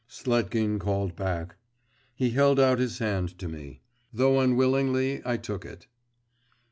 [0.09, 1.57] Sletkin called back.
[2.15, 3.81] He held out his hand to me.
[4.11, 5.85] Though unwillingly, I took it.